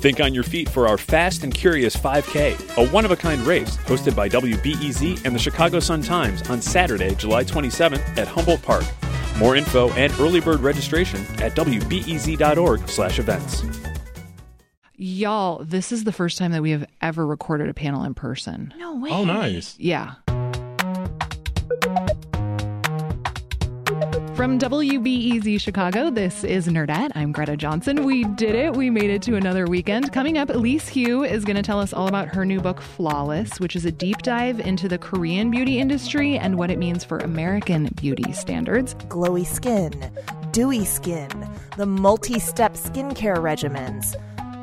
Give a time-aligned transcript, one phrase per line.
[0.00, 3.42] Think on your feet for our Fast and Curious 5K, a one of a kind
[3.42, 8.62] race hosted by WBEZ and the Chicago Sun Times on Saturday, July 27th at Humboldt
[8.62, 8.84] Park.
[9.38, 13.90] More info and early bird registration at wbez.org/events.
[15.02, 18.74] Y'all, this is the first time that we have ever recorded a panel in person.
[18.76, 19.08] No way.
[19.10, 19.74] Oh, nice.
[19.78, 20.16] Yeah.
[24.40, 27.10] From WBEZ Chicago, this is Nerdette.
[27.14, 28.04] I'm Greta Johnson.
[28.06, 28.74] We did it.
[28.74, 30.14] We made it to another weekend.
[30.14, 33.60] Coming up, Elise Hu is going to tell us all about her new book, Flawless,
[33.60, 37.18] which is a deep dive into the Korean beauty industry and what it means for
[37.18, 38.94] American beauty standards.
[39.10, 40.10] Glowy skin,
[40.52, 41.28] dewy skin,
[41.76, 44.16] the multi step skincare regimens.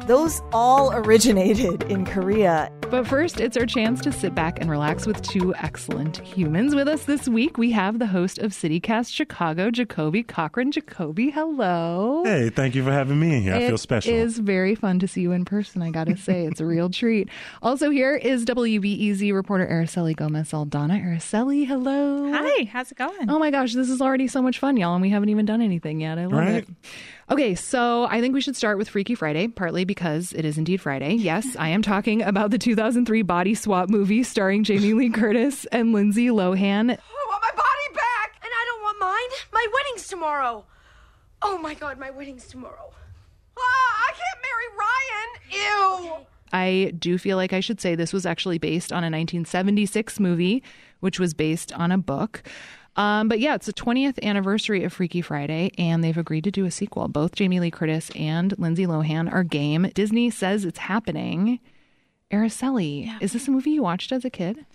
[0.08, 2.72] Those all originated in Korea.
[2.90, 6.74] But first, it's our chance to sit back and relax with two excellent humans.
[6.74, 10.72] With us this week, we have the host of CityCast Chicago, Jacoby Cochran.
[10.72, 12.24] Jacoby, hello.
[12.24, 13.56] Hey, thank you for having me in here.
[13.56, 14.14] I feel special.
[14.14, 16.46] It is very fun to see you in person, I gotta say.
[16.46, 17.28] It's a real treat.
[17.62, 21.04] Also, here is WBEZ reporter Araceli Gomez Aldana.
[21.04, 22.32] Araceli, hello.
[22.32, 23.30] Hi, how's it going?
[23.30, 25.62] Oh my gosh, this is already so much fun, y'all, and we haven't even done
[25.62, 26.18] anything yet.
[26.18, 26.56] I love Right?
[26.64, 26.68] it.
[27.30, 30.80] Okay, so I think we should start with Freaky Friday, partly because it is indeed
[30.80, 31.14] Friday.
[31.14, 35.92] Yes, I am talking about the 2003 body swap movie starring Jamie Lee Curtis and
[35.92, 36.90] Lindsay Lohan.
[36.90, 38.40] I want my body back!
[38.42, 39.40] And I don't want mine.
[39.52, 40.66] My wedding's tomorrow.
[41.42, 42.94] Oh my god, my wedding's tomorrow.
[43.60, 44.42] Ah, I can't
[45.52, 46.18] marry Ryan!
[46.22, 46.26] Ew!
[46.54, 50.64] I do feel like I should say this was actually based on a 1976 movie,
[51.02, 52.42] which was based on a book.
[52.98, 56.66] Um, but yeah, it's the 20th anniversary of Freaky Friday, and they've agreed to do
[56.66, 57.08] a sequel.
[57.08, 59.92] Both Jamie Lee Curtis and Lindsay Lohan are game.
[59.94, 61.60] Disney says it's happening.
[62.32, 64.66] Araceli, is this a movie you watched as a kid?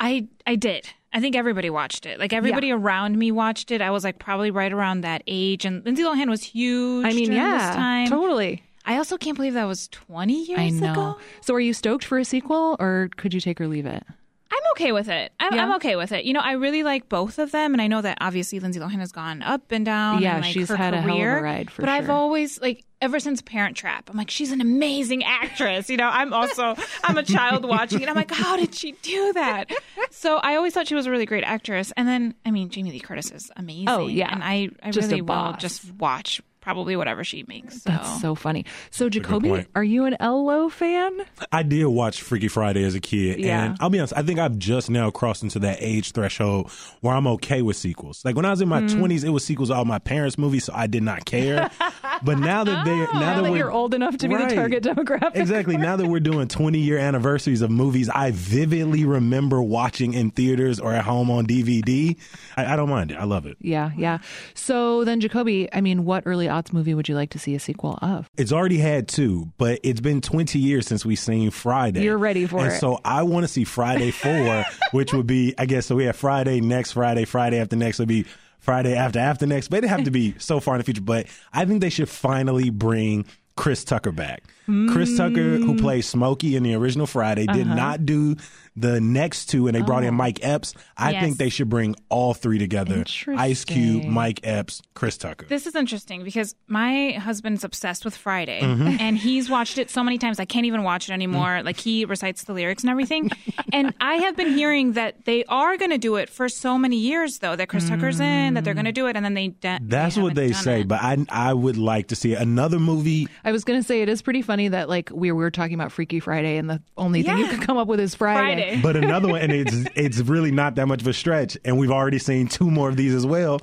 [0.00, 0.88] I I did.
[1.12, 2.18] I think everybody watched it.
[2.18, 3.82] Like everybody around me watched it.
[3.82, 7.04] I was like probably right around that age, and Lindsay Lohan was huge.
[7.04, 8.08] I mean, yeah, this time.
[8.08, 8.62] totally.
[8.84, 10.92] I also can't believe that was twenty years I know.
[10.92, 11.18] ago.
[11.42, 14.04] So, are you stoked for a sequel, or could you take or leave it?
[14.52, 15.32] I'm okay with it.
[15.40, 15.64] I'm, Yeah?
[15.64, 16.24] I'm okay with it.
[16.24, 18.98] You know, I really like both of them, and I know that obviously Lindsay Lohan
[18.98, 20.20] has gone up and down.
[20.20, 22.84] Yeah, in, like, she's had a hell of a ride, for but I've always like
[23.00, 24.10] ever since Parent Trap.
[24.10, 25.88] I'm like, she's an amazing actress.
[25.88, 28.08] You know, I'm also I'm a child watching it.
[28.08, 29.70] I'm like, how did she do that?
[30.10, 31.92] So I always thought she was a really great actress.
[31.96, 33.88] And then, I mean, Jamie Lee Curtis is oh, amazing.
[33.88, 34.32] Oh, yeah.
[34.32, 37.82] and I I Just really will just watch probably whatever she makes.
[37.82, 37.90] So.
[37.90, 38.64] That's so funny.
[38.90, 41.20] So, Jacoby, are you an Ello fan?
[41.52, 43.64] I did watch Freaky Friday as a kid, Yeah.
[43.64, 46.70] and I'll be honest, I think I've just now crossed into that age threshold
[47.00, 48.24] where I'm okay with sequels.
[48.24, 48.88] Like when I was in my Mm.
[48.90, 51.68] 20s, it was sequels of all my parents' movies, so I did not care.
[52.22, 54.46] but now that they now, Oh, Now that we're- you're old enough to be the
[54.54, 55.34] target demographic.
[55.36, 55.76] Exactly.
[55.76, 60.78] Now that we're doing 20 year anniversaries of movies I vividly remember watching in theaters
[60.80, 62.16] or at home on DVD,
[62.56, 63.16] I, I don't mind it.
[63.16, 63.56] I love it.
[63.60, 64.18] Yeah, yeah.
[64.54, 67.60] So then, Jacoby, I mean, what early aughts movie would you like to see a
[67.60, 68.28] sequel of?
[68.36, 72.02] It's already had two, but it's been 20 years since we've seen Friday.
[72.02, 72.78] You're ready for and it.
[72.78, 76.16] so I want to see Friday 4, which would be, I guess, so we have
[76.16, 78.26] Friday, next Friday, Friday after next would be
[78.58, 79.68] Friday after after next.
[79.68, 81.00] But it'd have to be so far in the future.
[81.02, 83.26] But I think they should finally bring
[83.56, 84.44] Chris Tucker back.
[84.66, 85.64] Chris Tucker, Mm.
[85.64, 87.74] who plays Smokey in the original Friday, did Uh-huh.
[87.74, 88.36] not do
[88.74, 90.06] the next two, and they brought Oh.
[90.08, 90.72] in Mike Epps.
[90.96, 91.22] I Yes.
[91.22, 93.04] think they should bring all three together
[93.36, 95.44] Ice Cube, Mike Epps, Chris Tucker.
[95.46, 98.98] This is interesting because my husband's obsessed with Friday Mhm.
[99.00, 101.60] and he's watched it so many times I can't even watch it anymore.
[101.62, 103.30] Like he recites the lyrics and everything.
[103.74, 106.96] and I have been hearing that they are going to do it for so many
[106.96, 109.48] years though that Chris Tucker's in that they're going to do it and then they
[109.48, 113.28] de- That's what they say, but I I would like to see another movie.
[113.44, 115.90] I was going to say it is pretty funny that like we were talking about
[115.92, 117.52] Freaky Friday, and the only thing you Yeah.
[117.56, 118.78] could come up with is Friday.
[118.82, 121.90] But another one, and it's it's really not that much of a stretch, and we've
[121.90, 123.60] already seen two more of these as well.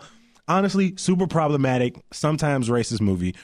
[0.47, 3.35] Honestly, super problematic, sometimes racist movie,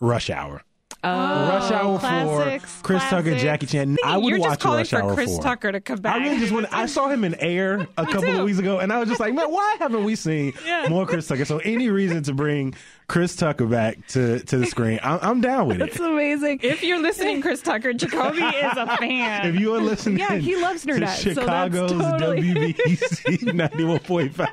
[0.00, 0.62] Rush Hour.
[1.04, 3.42] Oh, Rush Hour classics, for Chris Tucker, classics.
[3.42, 3.96] Jackie Chan.
[4.04, 5.42] I would You're watch just calling Rush for Hour Chris 4.
[5.42, 6.16] Tucker to come back.
[6.16, 6.66] I really just want.
[6.72, 8.38] I saw him in Air a couple too.
[8.38, 10.88] of weeks ago, and I was just like, man, why haven't we seen Yeah.
[10.88, 11.44] more Chris Tucker?
[11.44, 12.74] So any reason to bring
[13.06, 15.80] Chris Tucker back to to the screen, I'm, I'm down with it.
[15.80, 16.60] That's amazing.
[16.62, 19.46] If you're listening, Chris Tucker, Jacoby is a fan.
[19.46, 22.40] If you are listening, Yeah, he loves to Nerdette, so that's Chicago's totally-
[22.74, 24.00] WBEZ ninety one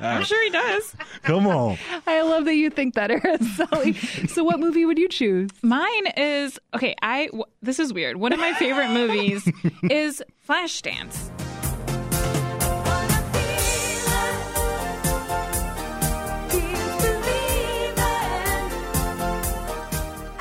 [0.01, 0.95] I'm sure he does.
[1.23, 1.77] Come on,
[2.07, 4.29] I love that you think that, Araceli.
[4.29, 5.49] so, what movie would you choose?
[5.61, 6.95] Mine is is okay.
[7.01, 8.17] I w- this is weird.
[8.17, 9.47] One of my favorite movies
[9.83, 11.29] is Flashdance.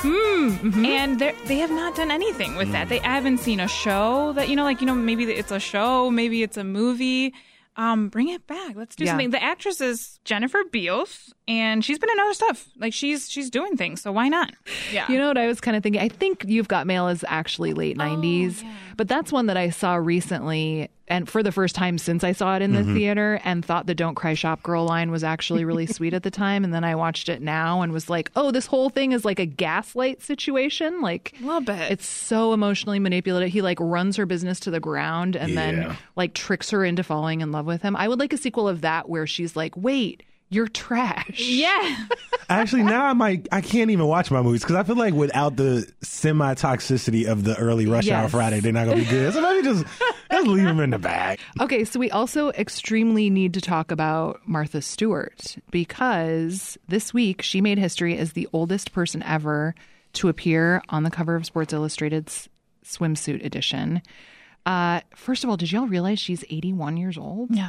[0.02, 0.84] Hmm, mm-hmm.
[0.86, 2.72] and they have not done anything with mm.
[2.72, 2.88] that.
[2.88, 5.60] They I haven't seen a show that you know, like you know, maybe it's a
[5.60, 7.34] show, maybe it's a movie.
[7.76, 8.76] Um, bring it back.
[8.76, 9.12] Let's do yeah.
[9.12, 9.30] something.
[9.30, 12.68] The actress is Jennifer Beals, and she's been in other stuff.
[12.78, 14.54] Like she's she's doing things, so why not?
[14.92, 15.10] Yeah.
[15.10, 16.00] You know what I was kind of thinking?
[16.00, 18.64] I think You've Got Mail is actually late 90s,
[18.96, 22.54] but that's one that I saw recently and for the first time since I saw
[22.54, 22.94] it in the mm-hmm.
[22.94, 26.30] theater and thought the Don't Cry Shop Girl line was actually really sweet at the
[26.30, 26.62] time.
[26.62, 29.40] And then I watched it now and was like, oh, this whole thing is like
[29.40, 31.00] a gaslight situation.
[31.00, 31.90] Like, a little bit.
[31.90, 33.50] it's so emotionally manipulative.
[33.50, 35.54] He like runs her business to the ground and Yeah.
[35.56, 37.96] then like tricks her into falling in love with him.
[37.96, 41.40] I would like a sequel of that where she's like, wait, you're trash.
[41.40, 42.06] yeah.
[42.48, 45.54] Actually, now I might I can't even watch my movies because I feel like without
[45.56, 49.32] the semi toxicity of the early Rush Hour Friday, they're not gonna be good.
[49.32, 49.84] So maybe just
[50.32, 51.38] just leave them in the bag.
[51.60, 57.60] Okay, so we also extremely need to talk about Martha Stewart because this week she
[57.60, 59.74] made history as the oldest person ever
[60.14, 62.48] to appear on the cover of Sports Illustrated's
[62.84, 64.02] swimsuit edition.
[64.66, 67.50] Uh, first of all, did y'all realize she's 81 years old?
[67.50, 67.68] No.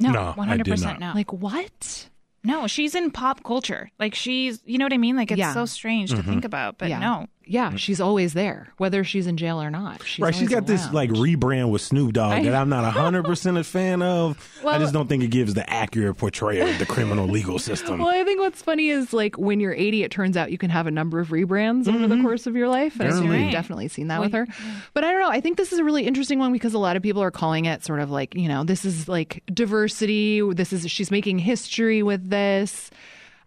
[0.00, 1.10] No, No, I one hundred did percent not.
[1.10, 1.14] no.
[1.14, 2.08] Like what?
[2.44, 3.90] No, she's in pop culture.
[3.98, 5.16] Like she's, you know what I mean?
[5.16, 5.54] Like it's Yeah.
[5.54, 6.28] so strange to mm-hmm.
[6.30, 6.98] think about, but yeah.
[6.98, 7.26] no.
[7.46, 7.78] Yeah, mm.
[7.78, 10.02] she's always there, whether she's in jail or not.
[10.04, 13.24] She's right, she's always got this like rebrand with Snoop Dogg that I'm not hundred
[13.24, 14.60] percent a fan of.
[14.66, 17.98] I just don't think it gives the accurate portrayal of the criminal legal system.
[17.98, 20.70] Well, I think what's funny is like when you're 80, it turns out you can
[20.70, 22.22] have a number of rebrands over the mm-hmm.
[22.22, 22.98] course of your life.
[22.98, 23.44] And I think Apparently.
[23.44, 24.46] we've definitely seen that with her.
[24.94, 25.30] But I don't know.
[25.30, 27.64] I think this is a really interesting one because a lot of people are calling
[27.64, 30.40] it sort of like, you know, this is like diversity.
[30.52, 32.90] This is, she's making history with this.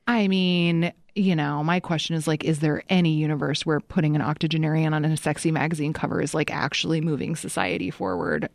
[0.07, 4.21] I mean, you know, my question is like, is there any universe where putting an
[4.21, 8.49] octogenarian on a sexy magazine cover is like actually moving society forward?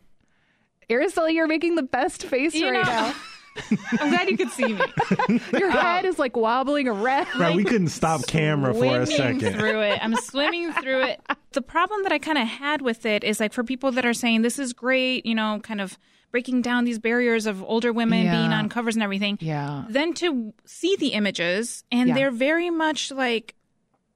[0.89, 3.13] Araceli, you're making the best face You right know- now.
[3.99, 4.81] I'm glad you could see me.
[5.59, 7.27] Your head is like wobbling around.
[7.37, 9.59] right, we couldn't stop camera for a swimming second.
[9.59, 9.99] through it.
[10.01, 11.21] I'm swimming through it.
[11.51, 14.13] The problem that I kind of had with it is like for people that are
[14.13, 15.97] saying this is great, you know, kind of
[16.31, 18.31] breaking down these barriers of older women Yeah.
[18.37, 19.37] being on covers and everything.
[19.41, 19.83] Yeah.
[19.89, 22.15] Then to see the images and Yeah.
[22.15, 23.55] they're very much like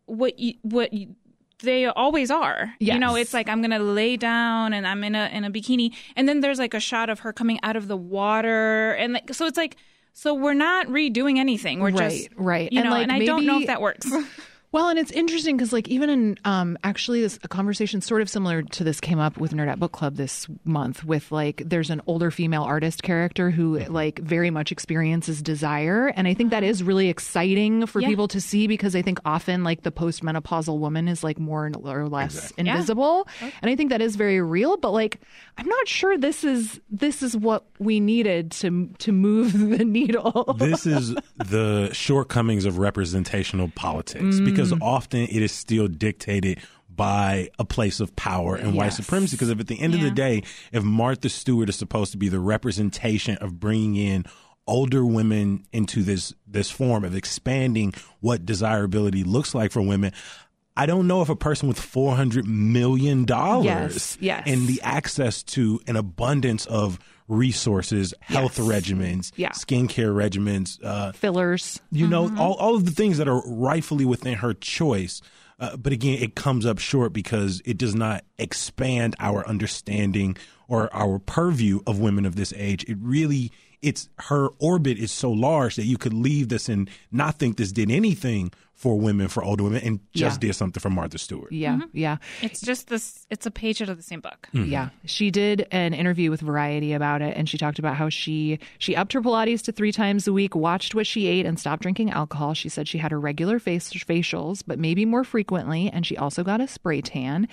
[0.05, 1.15] what you, what you,
[1.63, 2.73] they always are.
[2.79, 5.93] You know, it's like I'm gonna lay down and I'm in a in a bikini,
[6.15, 9.33] and then there's like a shot of her coming out of the water, and like
[9.33, 9.77] so it's like
[10.13, 11.79] so we're not redoing anything.
[11.79, 12.71] We're Right, just right.
[12.71, 14.05] You And, know, like, and I don't know if that works.
[14.75, 18.29] Well, and it's interesting because, like, even in um, actually, this a conversation sort of
[18.29, 21.05] similar to this came up with Nerdette Book Club this month.
[21.05, 26.27] With like, there's an older female artist character who like very much experiences desire, and
[26.27, 28.09] I think that is really exciting for Yeah.
[28.09, 32.09] people to see because I think often like the postmenopausal woman is like more or
[32.09, 32.65] less Yeah.
[32.73, 33.29] invisible,
[33.61, 34.75] and I think that is very real.
[34.75, 35.21] But like,
[35.57, 40.53] I'm not sure this is this is what we needed to to move the needle.
[40.59, 44.79] this is the shortcomings of representational politics because Mm.
[44.81, 46.59] often it is still dictated
[46.89, 49.35] by a place of power and white supremacy.
[49.35, 52.29] Because if at the end of the day, if Martha Stewart is supposed to be
[52.29, 54.25] the representation of bringing in
[54.67, 60.11] older women into this this form of expanding what desirability looks like for women.
[60.77, 64.43] I don't know if a person with four hundred million dollars Yes, yes.
[64.47, 68.67] and the access to an abundance of resources, health Yes.
[68.67, 69.49] regimens, Yeah.
[69.51, 71.79] skincare regimens, uh, Fillers.
[71.91, 72.39] you know, Mm-hmm.
[72.39, 75.21] all, all of the things that are rightfully within her choice.
[75.59, 80.35] Uh, but again, it comes up short because it does not expand our understanding
[80.67, 82.83] or our purview of women of this age.
[82.87, 83.51] It really,
[83.81, 87.71] it's her orbit is so large that you could leave this and not think this
[87.71, 90.49] did anything for women, for older women, and just Yeah.
[90.49, 91.51] did something for Martha Stewart.
[91.51, 91.85] Yeah, mm-hmm.
[91.93, 92.17] yeah.
[92.41, 93.25] It's just this.
[93.29, 94.49] It's a page out of the same book.
[94.53, 94.69] Mm-hmm.
[94.69, 98.59] Yeah, she did an interview with Variety about it, and she talked about how she
[98.77, 101.81] she upped her Pilates to three times a week, watched what she ate, and stopped
[101.83, 102.53] drinking alcohol.
[102.53, 106.43] She said she had her regular face facials, but maybe more frequently, and she also
[106.43, 107.47] got a spray tan.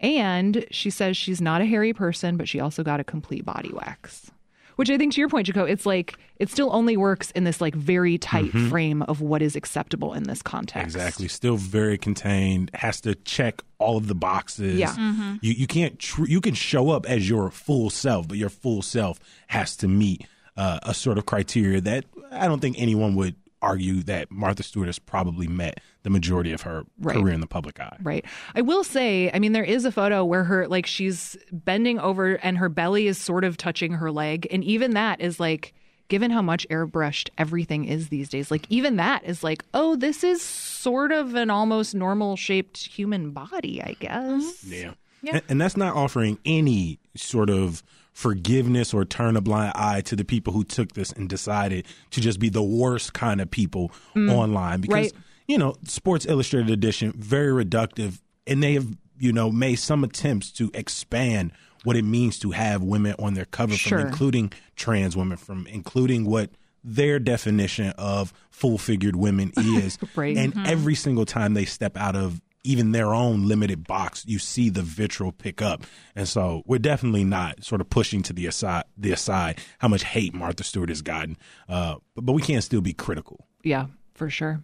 [0.00, 3.70] And she says she's not a hairy person, but she also got a complete body
[3.72, 4.32] wax.
[4.76, 7.60] Which I think, to your point, Jaco, it's like it still only works in this
[7.60, 10.96] like very tight frame of what is acceptable in this context.
[10.96, 11.28] Exactly.
[11.28, 12.70] Still very contained.
[12.74, 14.78] Has to check all of the boxes.
[14.78, 14.94] Yeah.
[15.40, 18.82] You you can't tr- you can show up as your full self, but your full
[18.82, 20.26] self has to meet
[20.56, 24.88] uh, a sort of criteria that I don't think anyone would argue that Martha Stewart
[24.88, 27.16] has probably met the majority of her Right.
[27.16, 27.96] career in the public eye.
[28.02, 28.24] Right.
[28.54, 32.34] I will say, I mean, there is a photo where her, like, she's bending over
[32.34, 34.46] and her belly is sort of touching her leg.
[34.50, 35.74] And even that is like,
[36.08, 40.24] given how much airbrushed everything is these days, like, even that is like, oh, this
[40.24, 44.64] is sort of an almost normal shaped human body, I guess.
[44.64, 44.90] Mm-hmm.
[45.22, 45.34] Yeah.
[45.34, 47.82] And, and that's not offering any sort of
[48.12, 52.20] forgiveness or turn a blind eye to the people who took this and decided to
[52.20, 54.30] just be the worst kind of people mm.
[54.30, 55.12] online because right.
[55.52, 58.86] You know Sports Illustrated edition very reductive and they have
[59.18, 61.52] you know made some attempts to expand
[61.84, 63.98] what it means to have women on their cover, Sure.
[63.98, 66.50] from including trans women, from including what
[66.84, 69.98] their definition of full figured women is.
[70.14, 70.36] Right.
[70.36, 74.68] And every single time they step out of even their own limited box, you see
[74.70, 75.82] the vitriol pick up.
[76.14, 80.04] And so we're definitely not sort of pushing to the aside, the aside how much
[80.04, 81.36] hate Martha Stewart has gotten.
[81.68, 83.44] Uh, but, but we can't still be critical.
[83.64, 83.86] Yeah,
[84.22, 84.62] for sure.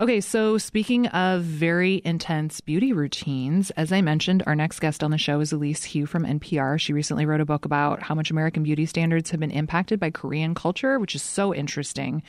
[0.00, 5.10] Okay, so speaking of very intense beauty routines, as I mentioned, our next guest on
[5.10, 6.78] the show is Elise Hu from NPR.
[6.78, 10.10] She recently wrote a book about how much American beauty standards have been impacted by
[10.10, 12.22] Korean culture, which is so interesting.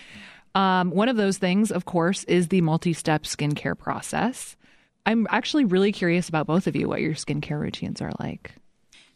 [0.55, 4.55] Um, one of those things, of course, is the multi step skincare process.
[5.05, 8.53] I'm actually really curious about both of you, what your skincare routines are like.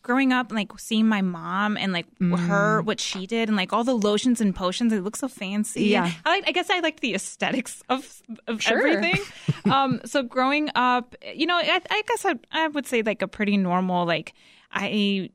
[0.04, 3.86] Growing up, like seeing my mom and like her what she did, and like all
[3.86, 5.86] the lotions and potions, it looks so fancy.
[5.86, 6.12] Yeah.
[6.26, 6.44] I like.
[6.46, 8.86] I guess I liked the aesthetics of of Sure.
[8.86, 9.22] everything.
[9.72, 13.30] um, so growing up, you know, I, I guess I, I would say like a
[13.30, 14.06] pretty normal.
[14.06, 14.34] Like
[14.74, 15.30] I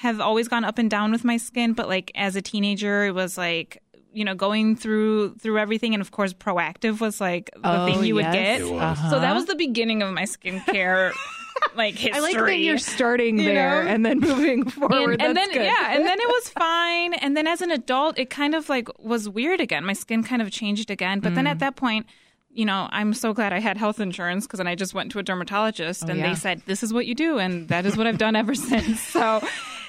[0.00, 3.12] have always gone up and down with my skin, but like as a teenager, it
[3.14, 3.80] was like.
[4.16, 8.04] You know, going through through everything, and of course, Proactiv was like the Oh, thing
[8.04, 8.60] you would get.
[8.60, 8.96] It was.
[9.10, 11.10] So that was the beginning of my skincare,
[11.76, 12.12] like history.
[12.16, 13.90] I like that you're starting You there know?
[13.90, 15.12] and then moving forward.
[15.20, 15.64] and, and then good.
[15.64, 18.88] yeah and then it was fine and then as an adult it kind of like
[18.98, 21.34] was weird again my skin kind of changed again but Mm.
[21.36, 22.06] then at that point
[22.50, 25.18] you know i'm so glad i had health insurance because then i just went to
[25.18, 26.28] a dermatologist and Oh, yeah.
[26.30, 29.00] they said this is what you do and that is what i've done ever since
[29.00, 29.42] so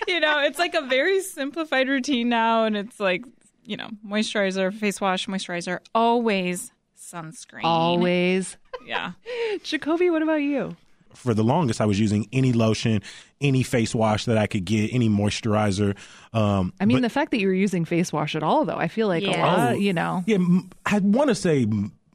[0.07, 3.23] you know it's like a very simplified routine now and it's like
[3.63, 8.57] you know moisturizer face wash moisturizer always sunscreen Always.
[8.85, 9.11] yeah
[9.63, 10.75] Jacoby, what about you?
[11.15, 13.01] For the longest, I was using any lotion,
[13.41, 15.95] any face wash that I could get, any moisturizer.
[16.33, 18.87] Um, I mean, the fact that you were using face wash at all, though, I
[18.87, 19.45] feel like a Yeah.
[19.45, 20.23] lot, you know.
[20.25, 20.37] Yeah,
[20.85, 21.65] I want to say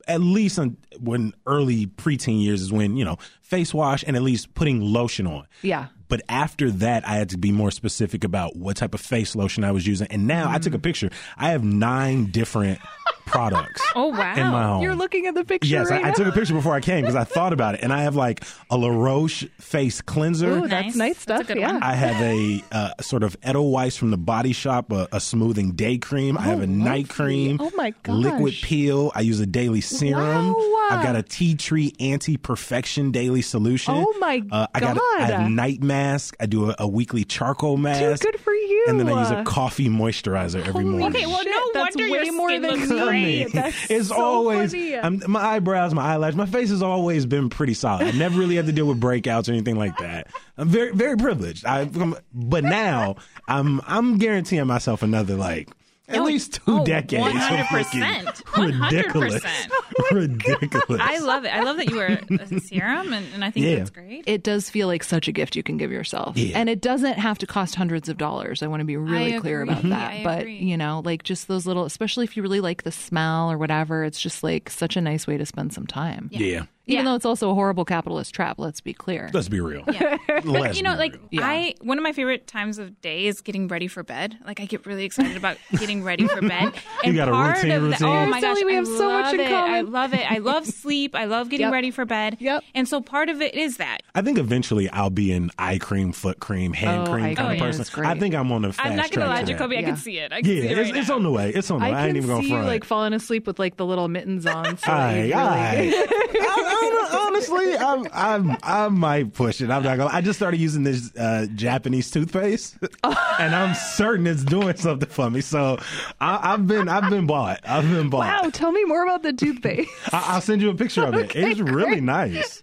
[0.09, 3.17] at least on, when early preteen years is when you know
[3.51, 5.47] face wash and at least putting lotion on.
[5.63, 5.87] Yeah.
[6.09, 9.63] But after that, I had to be more specific about what type of face lotion
[9.63, 10.09] I was using.
[10.09, 10.83] And now I took a Mm.
[10.83, 11.11] picture.
[11.37, 12.81] I have nine different
[13.27, 14.83] products oh wow in my home.
[14.83, 17.03] You're looking at the picture Yes, right I, I took a picture before I came
[17.03, 17.81] because I thought about it.
[17.85, 20.51] And I have like a La Roche face cleanser.
[20.51, 20.97] Ooh, that's Nice.
[20.97, 21.47] nice That's a stuff.
[21.47, 21.73] good yeah.
[21.75, 21.83] one.
[21.85, 25.97] I have a uh, sort of Edelweiss from the Body Shop, a, a smoothing day
[25.99, 26.37] cream.
[26.37, 27.59] Oh, I have a night cream.
[27.61, 29.13] Oh, my Liquid peel.
[29.15, 30.53] I use a daily serum.
[30.53, 30.89] Wow.
[30.91, 33.95] I've got a tea tree anti perfection daily solution.
[33.97, 34.97] Oh, my uh, I got.
[34.97, 36.37] A, I have night mask.
[36.41, 38.23] I do a, a weekly charcoal mask.
[38.23, 38.87] good for you.
[38.89, 41.09] And then I use a coffee moisturizer every morning.
[41.09, 43.05] Okay, well, Shit, no that's wonder way your more than looks me.
[43.05, 43.53] great.
[43.53, 44.97] That's it's so always funny.
[44.97, 48.07] I'm, my eyebrows, my eyelash, my face has always been pretty solid.
[48.07, 50.29] I never really had to deal with breakouts or anything like that.
[50.57, 51.65] I'm very very privileged.
[51.65, 51.85] I,
[52.33, 53.17] but now
[53.49, 55.69] I'm I'm guaranteeing myself another like
[56.11, 58.57] at Oh, least two oh, decades 100%.
[58.57, 60.11] looking ridiculous, 100%.
[60.11, 61.01] ridiculous.
[61.03, 61.49] I love it.
[61.55, 63.77] I love that you wear a serum, and, and I think Yeah.
[63.77, 64.25] that's great.
[64.27, 66.37] It does feel like such a gift you can give yourself.
[66.37, 66.59] Yeah.
[66.59, 68.63] And it doesn't have to cost hundreds of dollars.
[68.63, 69.73] I want to be really I clear agree.
[69.73, 70.13] about that.
[70.13, 70.57] I but, agree.
[70.59, 74.05] you know, like just those little, especially if you really like the smell or whatever,
[74.05, 76.29] it's just like such a nice way to spend some time.
[76.33, 76.65] yeah.
[76.91, 77.11] Even Yeah.
[77.13, 79.31] though it's also a horrible capitalist trap, let's be clear.
[79.33, 79.85] Let's be real.
[79.91, 80.17] Yeah.
[80.45, 81.43] Let's you know, like real.
[81.43, 84.39] I one of my favorite times of day is getting ready for bed.
[84.47, 86.73] Like I get really excited about getting ready for bed.
[87.03, 88.07] And got a part routine, of the, routine?
[88.09, 89.49] oh my gosh, Silly, we I have so much in it.
[89.49, 89.71] common.
[89.75, 90.31] I love it.
[90.31, 91.15] I love sleep.
[91.15, 91.73] I love getting Yep.
[91.73, 92.37] ready for bed.
[92.41, 92.63] Yep.
[92.75, 94.03] And so part of it is that.
[94.15, 97.49] I think eventually I'll be an eye cream, foot cream, hand Oh, cream eye kind
[97.59, 97.95] cream of is person.
[98.03, 98.09] great.
[98.11, 99.59] I think I'm on a fast I'm not gonna lie, track to that.
[99.59, 99.79] Jacoby.
[99.79, 100.33] I can see it.
[100.33, 101.15] I can Yeah, see it it's, right it's now.
[101.17, 101.51] on the way.
[101.51, 101.93] It's on the way.
[101.93, 104.09] I I, ain't can even gonna see you like falling asleep with like the little
[104.09, 104.77] mittens on.
[104.77, 106.80] So Aye, aye.
[106.81, 109.71] Really- I, I, honestly, I'm, I'm, I might push it.
[109.71, 110.11] I'm not gonna.
[110.13, 115.31] I just started using this uh, Japanese toothpaste, and I'm certain it's doing something for
[115.31, 115.41] me.
[115.41, 115.79] So
[116.21, 117.61] I, I've been, I've been bought.
[117.65, 118.43] I've been bought.
[118.45, 119.91] Wow, tell me more about the toothpaste.
[120.13, 121.35] I, I'll send you a picture of it.
[121.35, 122.63] It's really nice.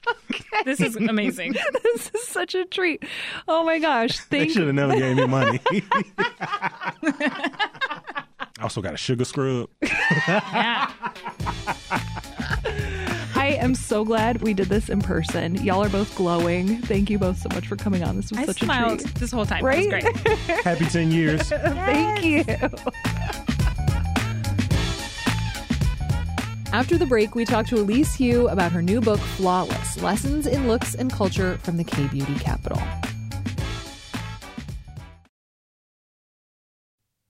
[0.65, 1.53] This is amazing.
[1.83, 3.03] this is such a treat.
[3.47, 4.19] Oh my gosh.
[4.25, 5.59] They should have never gave me money.
[8.59, 9.69] I also got a sugar scrub.
[9.81, 10.91] yeah.
[13.47, 15.55] I am so glad we did this in person.
[15.63, 16.81] Y'all are both glowing.
[16.81, 18.17] Thank you both so much for coming on.
[18.17, 19.15] This was I such smiled a treat.
[19.15, 19.63] this whole time.
[19.63, 19.85] Right?
[19.89, 20.37] It was great.
[20.65, 21.47] Happy ten years.
[21.49, 22.43] Thank you.
[26.73, 30.67] After the break, we talked to Elise Hu about her new book, Flawless Lessons in
[30.67, 32.81] Looks and Culture from the K Beauty Capital.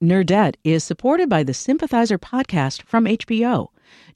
[0.04, 3.68] Nerdette is supported by the Sympathizer podcast from HBO.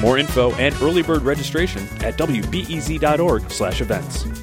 [0.00, 4.42] More info and early bird registration at wbez.org/events.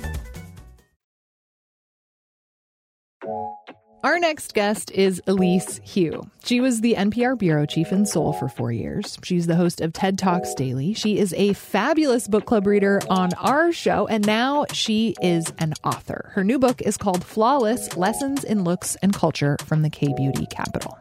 [4.02, 6.22] Our next guest is Elise Hu.
[6.46, 9.18] She was the NPR bureau chief in Seoul for four years.
[9.26, 10.94] She's the host of TED Talks Daily.
[10.94, 15.74] She is a fabulous book club reader on our show, and now she is an
[15.84, 16.32] author.
[16.34, 20.46] Her new book is called Flawless Lessons in Looks and Culture from the K Beauty
[20.46, 20.98] Capital.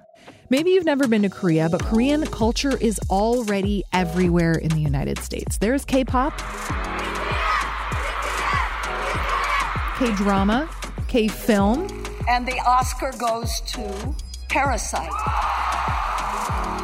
[0.50, 5.18] Maybe you've never been to Korea, but Korean culture is already everywhere in the United
[5.18, 5.58] States.
[5.58, 6.38] There's K pop,
[9.98, 10.68] K drama,
[11.06, 14.14] K film and the Oscar goes to
[14.48, 15.10] Parasite.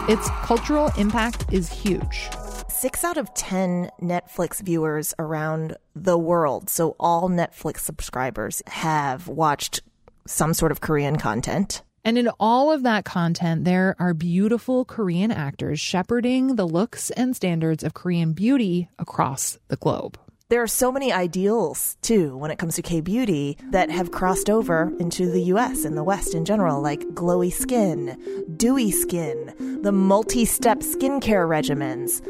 [0.09, 2.31] Its cultural impact is huge.
[2.69, 9.83] Six out of 10 Netflix viewers around the world, so all Netflix subscribers, have watched
[10.27, 11.83] some sort of Korean content.
[12.05, 17.35] And in all of that content, there are beautiful Korean actors shepherding the looks and
[17.35, 20.19] standards of Korean beauty across the globe
[20.55, 24.49] there are so many ideals too when it comes to K beauty that have crossed
[24.49, 28.17] over into the US and the West in general, like glowy skin,
[28.57, 32.25] dewy skin, the multi step skincare regimens.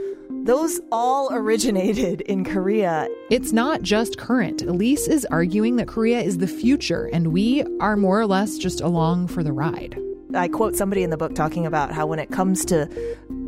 [0.46, 3.08] Those all originated in Korea.
[3.28, 4.62] It's not just current.
[4.62, 8.80] Elise is arguing that Korea is the future, and we are more or less just
[8.80, 9.98] along for the ride.
[10.34, 12.88] I quote somebody in the book talking about how when it comes to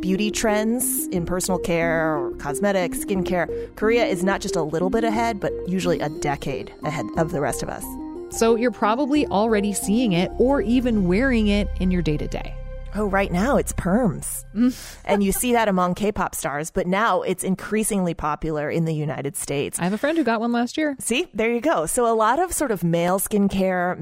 [0.00, 5.04] beauty trends in personal care or cosmetics, skincare, Korea is not just a little bit
[5.04, 7.84] ahead, but usually a decade ahead of the rest of us.
[8.30, 12.54] So you're probably already seeing it or even wearing it in your day to day.
[12.98, 14.44] Oh, right now it's perms.
[14.54, 14.96] Mm.
[15.04, 18.94] and you see that among K pop stars, but now it's increasingly popular in the
[18.94, 19.78] United States.
[19.78, 20.96] I have a friend who got one last year.
[20.98, 21.84] See, there you go.
[21.84, 24.00] So a lot of sort of male skincare,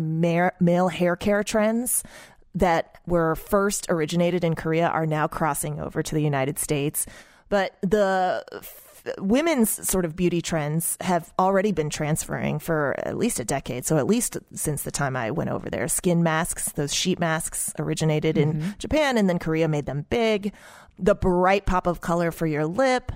[0.61, 2.05] male hair care trends
[2.55, 7.07] that were first originated in Korea are now crossing over to the United States.
[7.49, 13.39] But the f- women's sort of beauty trends have already been transferring for at least
[13.41, 13.85] a decade.
[13.85, 17.73] So, at least since the time I went over there, skin masks, those sheet masks
[17.79, 18.61] originated mm-hmm.
[18.61, 20.53] in Japan and then Korea made them big.
[20.99, 23.13] The bright pop of color for your lip.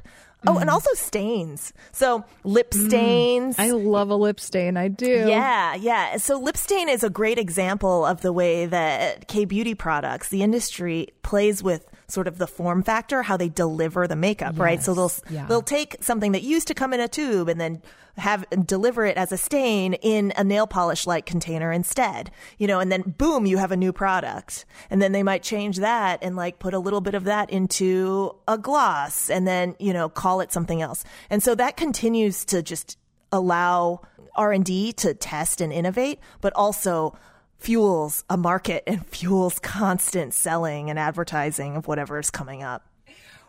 [0.47, 0.73] Oh, and mm.
[0.73, 1.73] also stains.
[1.91, 2.87] So lip mm.
[2.87, 3.59] stains.
[3.59, 4.77] I love a lip stain.
[4.77, 5.27] I do.
[5.29, 6.17] Yeah, yeah.
[6.19, 10.43] So lip stain is a great example of the way that K beauty products, the
[10.43, 14.61] industry plays with sort of the form factor, how they deliver the makeup, yes.
[14.61, 14.83] right?
[14.83, 15.47] So they'll yeah.
[15.47, 17.83] they'll take something that used to come in a tube and then
[18.17, 22.31] have deliver it as a stain in a nail polish like container instead.
[22.57, 24.65] You know, and then boom, you have a new product.
[24.91, 28.35] And then they might change that and like put a little bit of that into
[28.49, 31.05] a gloss and then, you know, call it something else.
[31.31, 32.97] And so that continues to just
[33.31, 34.01] allow
[34.35, 37.19] R&D to test and innovate, but also
[37.59, 42.87] fuels a market and fuels constant selling and advertising of whatever is coming up.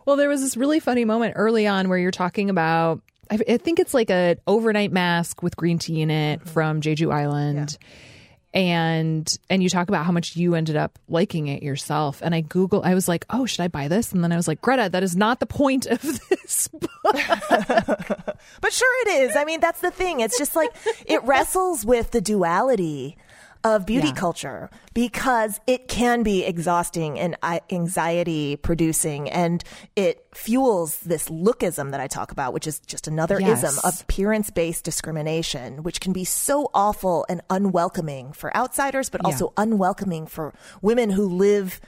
[0.04, 3.78] Well, there was this really funny moment early on where you're talking about I, think
[3.78, 6.48] it's like a overnight mask with green tea in it mm-hmm.
[6.48, 7.78] from Jeju Island.
[7.80, 7.88] Yeah
[8.52, 12.40] and and you talk about how much you ended up liking it yourself and i
[12.40, 14.88] google i was like oh should i buy this and then i was like greta
[14.90, 19.80] that is not the point of this book but sure it is i mean that's
[19.80, 20.70] the thing it's just like
[21.06, 23.16] it wrestles with the duality
[23.62, 24.14] of beauty yeah.
[24.14, 29.62] culture because it can be exhausting and uh, anxiety producing and
[29.96, 33.62] it fuels this lookism that I talk about, which is just another yes.
[33.62, 39.52] ism, appearance based discrimination, which can be so awful and unwelcoming for outsiders, but also
[39.56, 39.64] yeah.
[39.64, 41.80] unwelcoming for women who live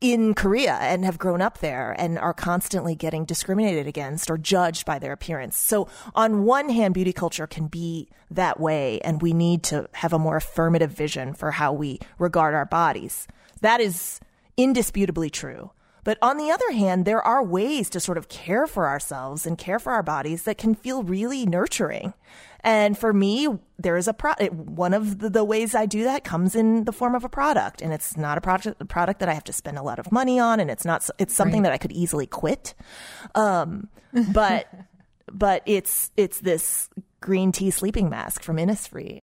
[0.00, 4.86] in Korea and have grown up there and are constantly getting discriminated against or judged
[4.86, 5.56] by their appearance.
[5.56, 10.12] So on one hand, beauty culture can be that way and we need to have
[10.12, 13.26] a more affirmative vision for how we regard our bodies.
[13.60, 14.20] That is
[14.56, 15.72] indisputably true.
[16.08, 19.58] But on the other hand, there are ways to sort of care for ourselves and
[19.58, 22.14] care for our bodies that can feel really nurturing.
[22.60, 23.46] And for me,
[23.78, 24.32] there is a pro.
[24.46, 27.82] One of the, the, ways I do that comes in the form of a product,
[27.82, 30.10] and it's not a product a product that I have to spend a lot of
[30.10, 31.06] money on, and it's not.
[31.18, 31.68] It's something right.
[31.68, 32.72] that I could easily quit.
[33.34, 33.90] Um,
[34.32, 34.66] but
[35.30, 36.88] but it's it's this
[37.20, 39.18] green tea sleeping mask from Innisfree.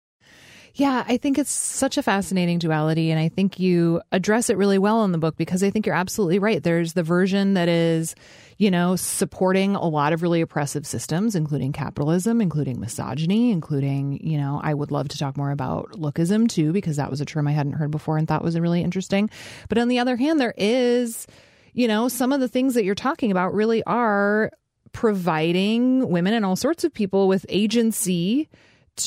[0.75, 3.11] Yeah, I think it's such a fascinating duality.
[3.11, 5.95] And I think you address it really well in the book because I think you're
[5.95, 6.63] absolutely right.
[6.63, 8.15] There's the version that is,
[8.57, 14.37] you know, supporting a lot of really oppressive systems, including capitalism, including misogyny, including, you
[14.37, 17.47] know, I would love to talk more about lookism too, because that was a term
[17.47, 19.29] I hadn't heard before and thought was really interesting.
[19.67, 21.27] But on the other hand, there is,
[21.73, 24.51] you know, some of the things that you're talking about really are
[24.93, 28.49] providing women and all sorts of people with agency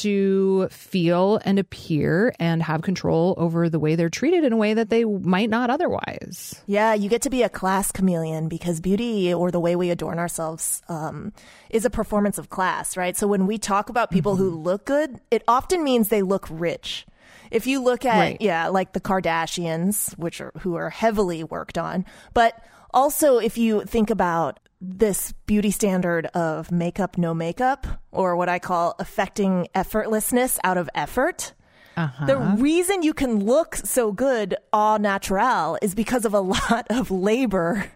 [0.02, 4.74] to feel and appear and have control over the way they're treated in a way
[4.74, 6.62] that they might not otherwise.
[6.66, 10.18] Yeah, you get to be a class chameleon because beauty or the way we adorn
[10.18, 11.32] ourselves um,
[11.70, 13.16] is a performance of class, right?
[13.16, 17.06] So when we talk about people who look good, it often means they look rich.
[17.50, 18.36] If you look at Right.
[18.40, 22.58] yeah, like the Kardashians, which are who are heavily worked on, but
[22.92, 28.58] also if you think about this beauty standard of makeup no makeup or what I
[28.58, 31.52] call affecting effortlessness out of effort.
[31.96, 32.26] Uh-huh.
[32.26, 37.10] The reason you can look so good au natural is because of a lot of
[37.10, 37.90] labor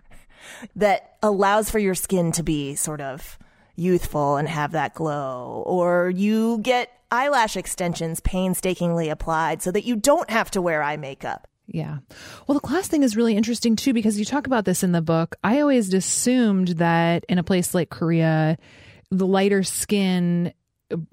[0.76, 3.38] that allows for your skin to be sort of
[3.76, 5.62] youthful and have that glow.
[5.66, 10.96] Or you get eyelash extensions painstakingly applied so that you don't have to wear eye
[10.96, 11.46] makeup.
[11.68, 11.98] Yeah.
[12.46, 15.02] Well, the class thing is really interesting too because you talk about this in the
[15.02, 15.36] book.
[15.44, 18.56] I always assumed that in a place like Korea,
[19.10, 20.52] the lighter skin,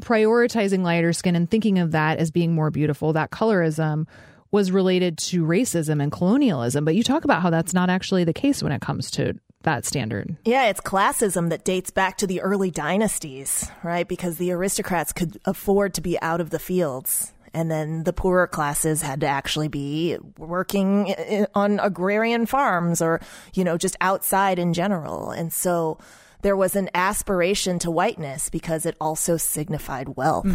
[0.02, 4.08] prioritizing lighter skin and thinking of that as being more beautiful, that colorism
[4.52, 6.86] was related to racism and colonialism.
[6.86, 9.84] But you talk about how that's not actually the case when it comes to that
[9.84, 10.38] standard.
[10.46, 14.08] Yeah, it's classism that dates back to the early dynasties, right?
[14.08, 17.34] Because the aristocrats could afford to be out of the fields.
[17.56, 21.16] And then the poorer classes had to actually be working
[21.56, 23.22] on agrarian farms or,
[23.54, 25.32] you know, just outside in general.
[25.32, 25.98] And so
[26.46, 30.46] there was an aspiration to whiteness because it also signified wealth.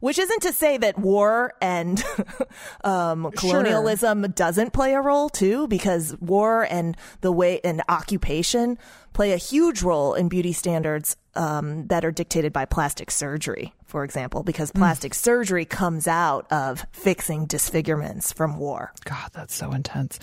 [0.00, 2.02] Which isn't to say that war and
[2.84, 8.76] um, colonialism doesn't play a role too, because war and the way and occupation
[9.12, 14.02] play a huge role in beauty standards um, that are dictated by plastic surgery, for
[14.02, 18.92] example, because plastic surgery comes out of fixing disfigurements from war.
[19.04, 20.18] God, that's so intense.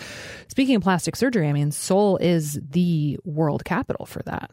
[0.48, 4.50] Speaking of plastic surgery, I mean, Seoul is the world capital for that.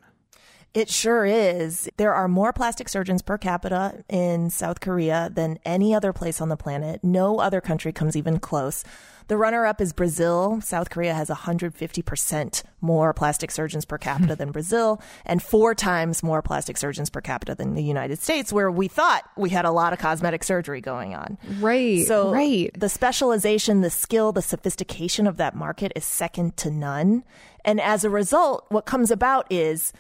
[0.74, 1.90] It sure is.
[1.98, 6.48] There are more plastic surgeons per capita in South Korea than any other place on
[6.48, 7.04] the planet.
[7.04, 8.86] No other country comes even close.
[9.28, 10.60] The runner up is Brazil.
[10.62, 14.40] South Korea has 150% more plastic surgeons per capita hmm.
[14.40, 18.72] than Brazil and four times more plastic surgeons per capita than the United States, where
[18.72, 21.38] we thought we had a lot of cosmetic surgery going on.
[21.60, 22.06] Right.
[22.06, 22.72] So right.
[22.78, 27.24] the specialization, the skill, the sophistication of that market is second to none.
[27.64, 29.94] And as a result, what comes about is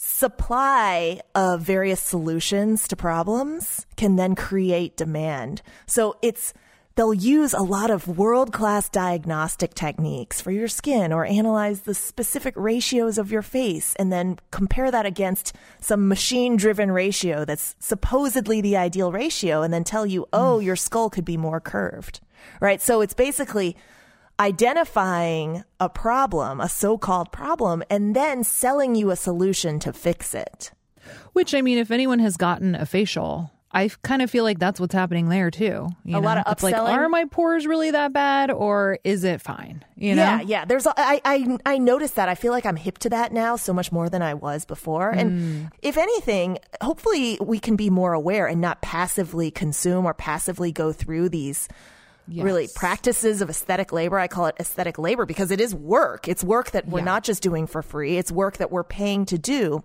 [0.00, 5.60] supply of various solutions to problems can then create demand.
[5.86, 6.54] So it's
[6.94, 12.54] they'll use a lot of world-class diagnostic techniques for your skin or analyze the specific
[12.56, 18.76] ratios of your face and then compare that against some machine-driven ratio that's supposedly the
[18.76, 20.64] ideal ratio and then tell you, "Oh, hmm.
[20.64, 22.20] your skull could be more curved."
[22.60, 22.80] Right?
[22.80, 23.76] So it's basically
[24.38, 30.70] identifying a problem, a so-called problem, and then selling you a solution to fix it.
[31.32, 34.78] Which, I mean, if anyone has gotten a facial, I kind of feel like that's
[34.80, 35.88] what's happening there too.
[36.04, 36.20] You A know?
[36.20, 36.88] lot of It's like, upselling.
[36.96, 39.84] are my pores really that bad, or is it fine?
[39.96, 40.22] You know?
[40.22, 40.64] Yeah, yeah.
[40.64, 42.28] There's a- I I I noticed that.
[42.28, 45.12] I feel like I'm hip to that now so much more than I was before.
[45.12, 45.18] Mm.
[45.20, 50.72] And if anything, hopefully we can be more aware and not passively consume or passively
[50.72, 51.68] go through these
[52.30, 54.18] really practices of aesthetic labor.
[54.18, 56.28] I call it aesthetic labor because it is work.
[56.28, 57.04] It's work that we're Yeah.
[57.06, 58.18] not just doing for free.
[58.18, 59.82] It's work that we're paying to do.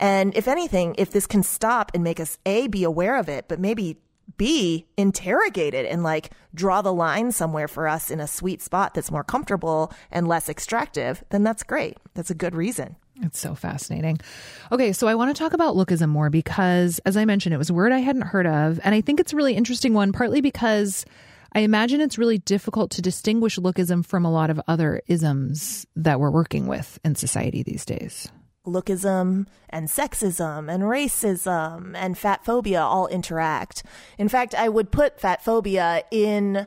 [0.00, 3.44] And if anything, if this can stop and make us A be aware of it,
[3.48, 3.98] but maybe
[4.36, 8.94] B, interrogate it and like draw the line somewhere for us in a sweet spot
[8.94, 11.98] that's more comfortable and less extractive, then that's great.
[12.14, 12.96] That's a good reason.
[13.20, 14.18] It's so fascinating.
[14.72, 17.70] Okay, so I want to talk about lookism more because, as I mentioned, it was
[17.70, 18.80] a word I hadn't heard of.
[18.82, 21.04] And I think it's a really interesting one, partly because
[21.54, 26.18] I imagine it's really difficult to distinguish lookism from a lot of other isms that
[26.18, 28.28] we're working with in society these days.
[28.66, 33.82] Lookism and sexism and racism and fat phobia all interact.
[34.16, 36.66] In fact, I would put fat phobia in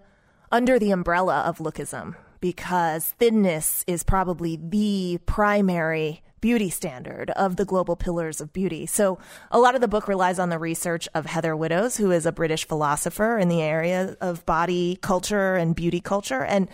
[0.51, 7.65] under the umbrella of lookism because thinness is probably the primary beauty standard of the
[7.65, 8.85] global pillars of beauty.
[8.85, 9.17] So
[9.51, 12.31] a lot of the book relies on the research of Heather Widdows, who is a
[12.31, 16.43] British philosopher in the area of body culture and beauty culture.
[16.43, 16.69] And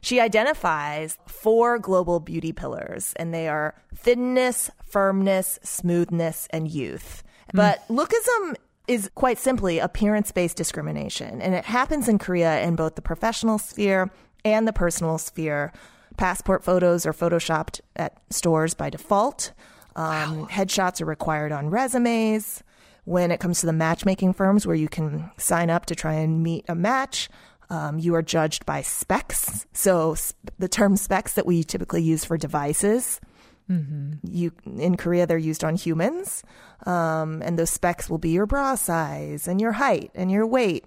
[0.00, 7.24] she identifies four global beauty pillars, and they are thinness, firmness, smoothness, and youth.
[7.50, 7.56] Hmm.
[7.56, 8.54] But lookism
[8.86, 13.58] is quite simply appearance based discrimination, and it happens in Korea in both the professional
[13.58, 14.10] sphere
[14.44, 15.72] and the personal sphere.
[16.16, 19.52] Passport photos are photoshopped at stores by default.
[19.94, 22.62] Um, Headshots are required on resumes.
[23.04, 26.42] When it comes to the matchmaking firms where you can sign up to try and
[26.42, 27.28] meet a match,
[27.70, 29.64] um, you are judged by specs.
[29.72, 33.20] So, s- the term specs that we typically use for devices
[34.22, 36.44] You in Korea, they're used on humans,
[36.86, 40.84] um, and those specs will be your bra size and your height and your weight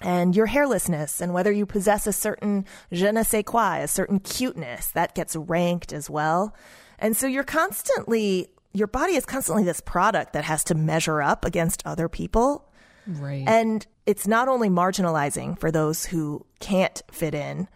[0.00, 4.20] and your hairlessness and whether you possess a certain je ne sais quoi, a certain
[4.20, 6.54] cuteness that gets ranked as well.
[6.98, 11.44] And so you're constantly, your body is constantly this product that has to measure up
[11.44, 12.68] against other people.
[13.06, 13.44] Right.
[13.46, 17.68] And it's not only marginalizing for those who can't fit in.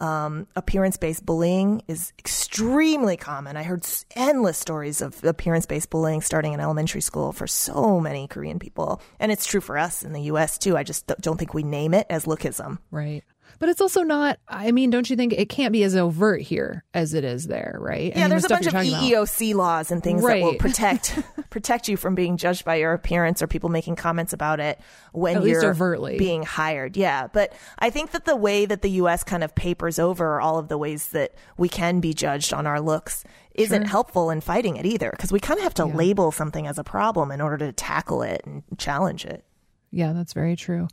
[0.00, 3.56] Um, appearance based bullying is extremely common.
[3.56, 3.86] I heard
[4.16, 9.02] endless stories of appearance based bullying starting in elementary school for so many Korean people.
[9.18, 10.76] And it's true for us in the US too.
[10.76, 12.78] I just don't think we name it as lookism.
[12.90, 13.22] right.
[13.60, 16.82] But it's also not, I mean, don't you think it can't be as overt here
[16.94, 18.10] as it is there, right?
[18.12, 19.02] I Yeah, mean, there's the a bunch of you're about.
[19.04, 21.18] EEOC laws and things that will protect
[21.50, 24.80] protect you from being judged by your appearance or people making comments about it
[25.12, 26.16] when At you're overtly.
[26.16, 26.96] being hired.
[26.96, 29.22] Yeah, but I think that the way that the U.S.
[29.24, 32.80] kind of papers over all of the ways that we can be judged on our
[32.80, 36.66] looks isn't helpful in fighting it either, because we kind of have to label something
[36.66, 39.44] as a problem in order to tackle it and challenge it.
[39.90, 40.88] Yeah, that's very true.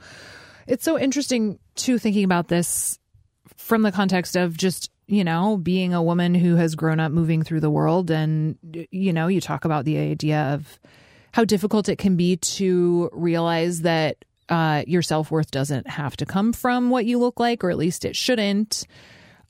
[0.67, 2.99] It's so interesting too thinking about this
[3.55, 7.43] from the context of just, you know, being a woman who has grown up moving
[7.43, 8.57] through the world and
[8.91, 10.79] you know, you talk about the idea of
[11.31, 16.25] how difficult it can be to realize that uh, your self worth doesn't have to
[16.25, 18.87] come from what you look like, or at least it shouldn't.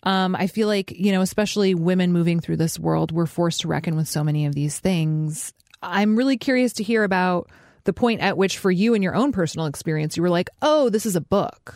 [0.04, 3.68] Um, I feel like, you know, especially women moving through this world, we're forced to
[3.68, 5.54] reckon with so many of these things.
[5.82, 7.50] I'm really curious to hear about
[7.88, 10.90] the point at which, for you and your own personal experience, you were like, oh,
[10.90, 11.74] this is a book.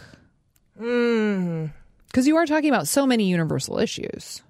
[0.78, 1.67] Hmm.
[2.08, 4.43] Because you are talking about so many universal issues.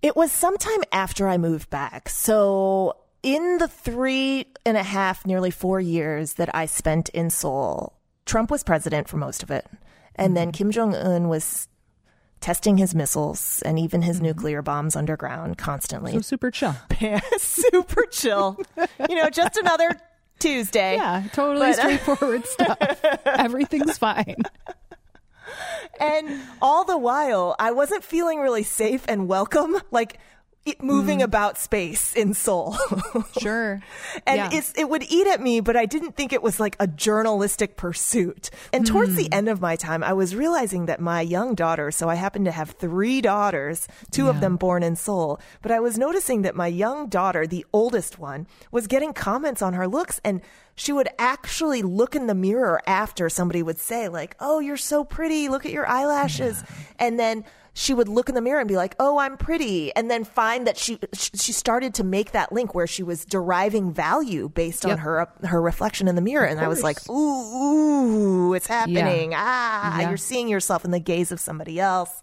[0.00, 2.08] It was sometime after I moved back.
[2.08, 7.92] So, in the three and a half, nearly four years that I spent in Seoul,
[8.24, 9.68] Trump was president for most of it.
[10.16, 10.52] And then hmm.
[10.52, 11.68] Kim Jong un was
[12.40, 16.12] testing his missiles and even his nuclear bombs underground constantly.
[16.12, 16.74] So super chill.
[17.38, 18.58] Super chill.
[19.08, 19.90] You know, just another
[20.38, 20.94] Tuesday.
[20.96, 22.78] Yeah, totally But, uh, straightforward stuff.
[23.26, 24.36] Everything's fine.
[25.98, 30.18] And all the while, I wasn't feeling really safe and welcome, like
[30.66, 31.24] it, moving mm.
[31.24, 32.76] about space in Seoul.
[33.40, 33.80] Sure.
[34.26, 34.50] and Yeah.
[34.52, 37.76] it's, it would eat at me, but I didn't think it was like a journalistic
[37.76, 38.50] pursuit.
[38.72, 39.34] And towards the hmm.
[39.34, 42.50] end of my time, I was realizing that my young daughter, so I happen to
[42.50, 46.66] have three daughters, two of them born in Seoul, but I was noticing that my
[46.66, 50.42] young daughter, the oldest one, was getting comments on her looks and
[50.80, 55.04] she would actually look in the mirror after somebody would say like, "Oh, you're so
[55.04, 55.50] pretty.
[55.50, 56.64] Look at your eyelashes."
[56.98, 60.10] And then she would look in the mirror and be like, "Oh, I'm pretty," and
[60.10, 64.48] then find that she she started to make that link where she was deriving value
[64.48, 67.12] based on her her reflection in the mirror, and I was like, "Ooh,
[68.48, 69.32] ooh, it's happening!
[69.34, 70.08] Ah, Yeah.
[70.08, 72.22] you're seeing yourself in the gaze of somebody else."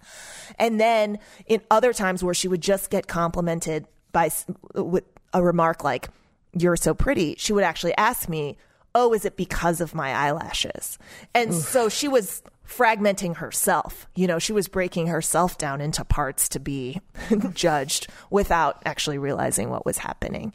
[0.59, 4.31] And then in other times where she would just get complimented by
[4.73, 6.09] with a remark like,
[6.53, 8.57] "You're so pretty," she would actually ask me,
[8.99, 10.97] "Oh, is it because of my eyelashes?"
[11.35, 14.07] And so she was fragmenting herself.
[14.15, 16.99] You know, she was breaking herself down into parts to be
[17.53, 20.53] judged without actually realizing what was happening.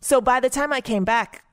[0.00, 1.44] So by the time I came back,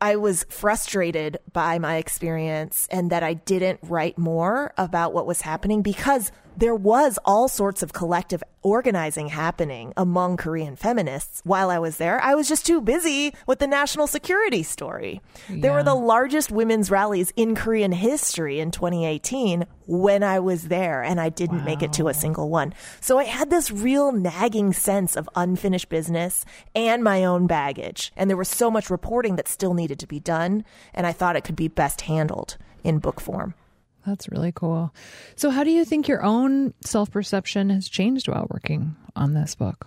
[0.00, 5.42] I was frustrated by my experience and that I didn't write more about what was
[5.42, 11.78] happening because there was all sorts of collective organizing happening among Korean feminists while I
[11.78, 12.20] was there.
[12.20, 15.20] I was just too busy with the national security story.
[15.48, 21.02] There were the largest women's rallies in Korean history in 2018 when I was there
[21.02, 22.74] and I didn't make it to a single one.
[23.00, 28.12] So I had this real nagging sense of unfinished business and my own baggage.
[28.16, 30.64] And there was so much reporting that still needed to be done.
[30.94, 33.54] And I thought it could be best handled in book form.
[34.06, 34.94] That's really cool.
[35.36, 39.54] So, how do you think your own self perception has changed while working on this
[39.54, 39.86] book?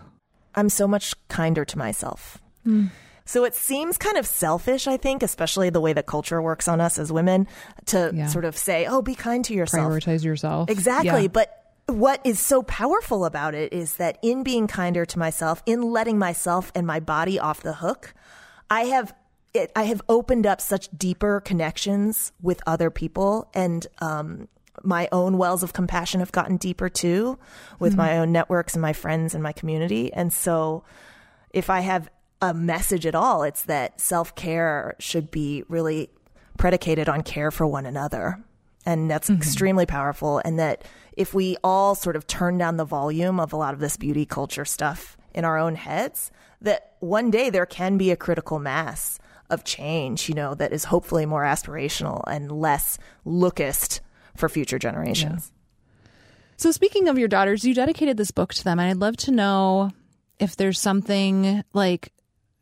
[0.56, 2.38] I'm so much kinder to myself.
[2.64, 2.88] Hmm.
[3.28, 6.80] So it seems kind of selfish, I think, especially the way that culture works on
[6.80, 7.48] us as women
[7.88, 8.28] to Yeah.
[8.28, 9.92] sort of say, oh, be kind to yourself.
[9.92, 10.70] Prioritize yourself.
[10.70, 11.24] Exactly.
[11.24, 11.28] Yeah.
[11.30, 11.50] But
[11.88, 16.20] what is so powerful about it is that in being kinder to myself, in letting
[16.20, 18.14] myself and my body off the hook,
[18.70, 19.12] I have
[19.56, 24.48] it, I have opened up such deeper connections with other people and um,
[24.84, 27.40] my own wells of compassion have gotten deeper too
[27.80, 30.12] with my own networks and my friends and my community.
[30.14, 30.84] And so
[31.52, 32.10] if I have
[32.42, 36.10] a message at all, it's that self care should be really
[36.58, 38.44] predicated on care for one another.
[38.86, 40.42] And that's extremely powerful.
[40.46, 40.84] And that
[41.18, 44.26] if we all sort of turn down the volume of a lot of this beauty
[44.26, 49.20] culture stuff in our own heads, that one day there can be a critical mass
[49.50, 54.00] of change, you know, that is hopefully more aspirational and less lookist
[54.36, 55.52] for future generations.
[56.58, 59.32] So, speaking of your daughters, you dedicated this book to them, and I'd love to
[59.32, 59.92] know
[60.40, 62.12] if there's something like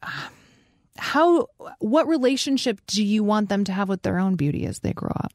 [0.98, 1.48] how
[1.80, 5.12] what relationship do you want them to have with their own beauty as they grow
[5.16, 5.34] up?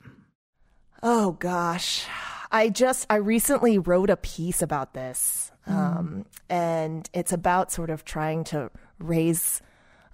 [1.03, 2.07] Oh gosh.
[2.51, 5.53] I just I recently wrote a piece about this.
[5.67, 9.61] Um, and it's about sort of trying to raise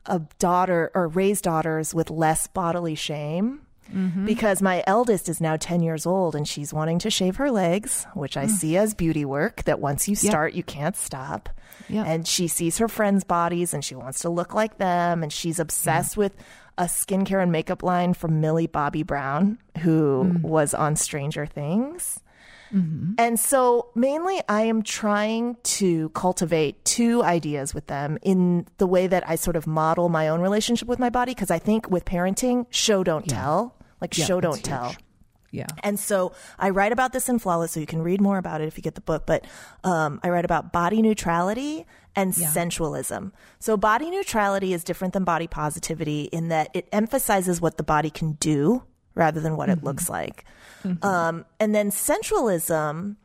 [0.06, 3.60] a daughter or raise daughters with less bodily shame.
[3.92, 4.24] Mm-hmm.
[4.24, 8.06] Because my eldest is now 10 years old and she's wanting to shave her legs,
[8.14, 8.50] which I mm.
[8.50, 11.50] see as beauty work that once you start, you can't stop.
[11.90, 12.06] Yep.
[12.06, 15.22] And she sees her friends' bodies and she wants to look like them.
[15.22, 16.18] And she's obsessed mm.
[16.18, 16.32] with
[16.78, 20.40] a skincare and makeup line from Millie Bobby Brown, who mm.
[20.40, 22.20] was on Stranger Things.
[23.18, 29.06] And so, mainly, I am trying to cultivate two ideas with them in the way
[29.06, 31.34] that I sort of model my own relationship with my body.
[31.34, 34.94] Because I think with parenting, show don't tell, like show don't tell.
[35.54, 35.66] Yeah.
[35.84, 38.66] And so I write about this in Flawless, so you can read more about it
[38.66, 39.24] if you get the book.
[39.24, 39.46] But
[39.84, 43.32] um, I write about body neutrality and sensualism.
[43.60, 48.10] So body neutrality is different than body positivity in that it emphasizes what the body
[48.10, 48.82] can do
[49.14, 50.44] rather than what it looks like.
[51.02, 53.16] Um, and then sensualism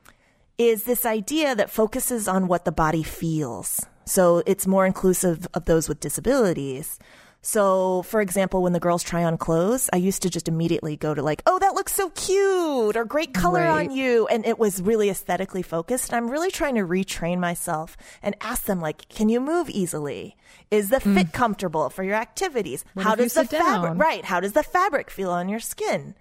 [0.57, 3.85] is this idea that focuses on what the body feels.
[4.05, 6.99] So it's more inclusive of those with disabilities.
[7.41, 11.13] So, for example, when the girls try on clothes, I used to just immediately go
[11.13, 13.87] to like, oh, that looks so cute or great color Right.
[13.87, 14.27] on you.
[14.27, 16.13] And it was really aesthetically focused.
[16.13, 20.35] I'm really trying to retrain myself and ask them, like, can you move easily?
[20.69, 22.83] Is the fit comfortable for your activities?
[22.97, 23.97] How does the fabric, down?
[23.97, 24.25] right?
[24.25, 26.15] How does the fabric feel on your skin?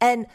[0.00, 0.26] And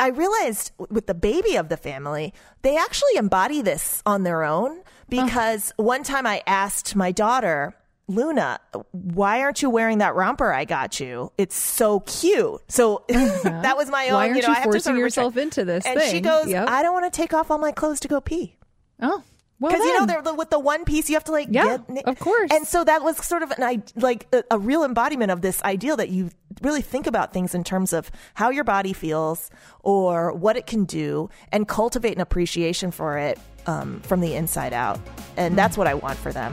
[0.00, 4.80] I realized with the baby of the family, they actually embody this on their own
[5.08, 7.74] because one time I asked my daughter,
[8.08, 11.32] Luna, why aren't you wearing that romper I got you?
[11.38, 12.60] It's so cute.
[12.68, 13.62] So uh-huh.
[13.62, 14.14] that was my own.
[14.14, 16.00] Why aren't you, know, you I have to forcing sort of yourself into this And
[16.02, 16.68] she goes, Yep.
[16.68, 18.56] I don't want to take off all my clothes to go pee.
[19.00, 19.22] Oh.
[19.60, 22.04] Well, Because you know they're with the one piece you have to like Yeah, get
[22.08, 22.50] of course.
[22.52, 25.96] and so that was sort of an like a, a real embodiment of this ideal
[25.96, 26.30] that you
[26.62, 29.50] really think about things in terms of how your body feels
[29.82, 34.72] or what it can do and cultivate an appreciation for it um, from the inside
[34.72, 34.98] out
[35.36, 35.56] and Hmm.
[35.56, 36.52] that's what i want for them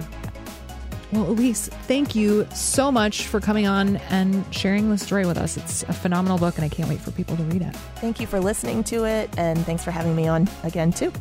[1.12, 5.58] Well, Elise, thank you so much for coming on and sharing this story with us.
[5.58, 7.76] It's a phenomenal book, and I can't wait for people to read it.
[7.98, 11.12] thank you for listening to it and thanks for having me on again too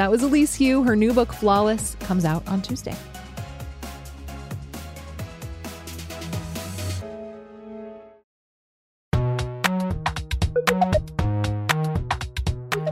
[0.00, 0.82] That was Elise Hu.
[0.82, 2.96] Her new book, Flawless, comes out on Tuesday.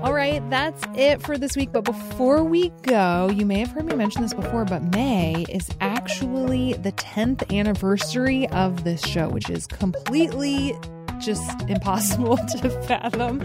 [0.03, 1.73] All right, that's it for this week.
[1.73, 5.71] But before we go, you may have heard me mention this before, but May is
[5.81, 10.79] actually the 10th anniversary of this show, which is completely
[11.20, 13.44] just impossible to fathom.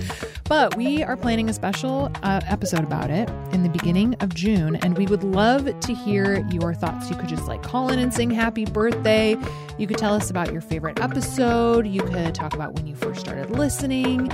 [0.50, 4.76] But we are planning a special uh, episode about it in the beginning of June,
[4.78, 7.10] and we would love to hear your thoughts.
[7.10, 9.38] You could just like call in and sing happy birthday.
[9.78, 11.88] You could tell us about your favorite episode.
[11.88, 14.32] You could talk about when you first started listening.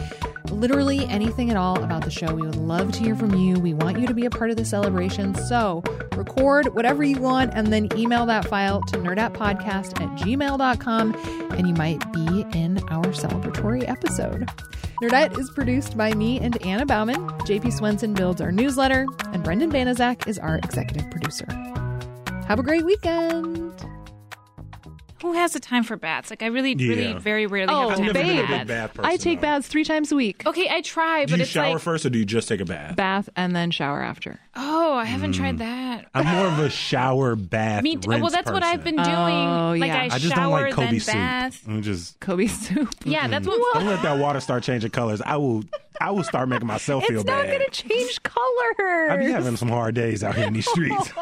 [0.52, 2.34] Literally anything at all about the show.
[2.34, 3.60] We would love to hear from you.
[3.60, 5.36] We want you to be a part of the celebration.
[5.36, 5.84] So
[6.16, 11.16] record whatever you want and then email that file to nerdettepodcast at gmail.com
[11.52, 14.50] and you might be in our celebratory episode.
[15.02, 17.30] Nerdette is produced by me and Anna Bauman.
[17.46, 21.48] JP Swenson builds our newsletter, and Brendan Banaszak is our executive producer.
[22.48, 23.59] Have a great weekend.
[25.22, 26.30] Who has the time for baths?
[26.30, 26.90] Like I really, Yeah.
[26.96, 28.68] really, very rarely Oh, have time I've for a baths.
[28.68, 29.12] bath person.
[29.12, 29.48] I take though.
[29.48, 30.44] baths three times a week.
[30.46, 32.62] Okay, I try, Do but you it's shower like, first or do you just take
[32.62, 32.96] a bath?
[32.96, 34.40] Bath and then shower after.
[34.56, 35.38] oh, I haven't Mm.
[35.38, 36.06] tried that.
[36.14, 37.84] I'm more of a shower bath.
[37.84, 39.08] Me, t- rinse well, that's what I've been doing.
[39.08, 40.02] Oh, like yeah.
[40.02, 41.14] I, I just shower, don't like Kobe then soup.
[41.14, 41.62] bath.
[41.68, 42.90] I'm just Kobe soup.
[43.06, 43.60] Yeah, that's what.
[43.76, 45.22] don't let that water start changing colors.
[45.22, 45.64] I will.
[46.02, 47.40] I will start making myself feel bad.
[47.46, 49.12] It's not going to change colors.
[49.12, 51.12] I be having some hard days out here in these streets.